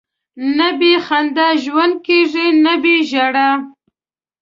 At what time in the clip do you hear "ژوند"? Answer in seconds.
1.63-1.95